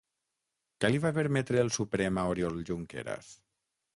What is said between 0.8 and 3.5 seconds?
Què li va permetre el Suprem a Oriol Junqueras?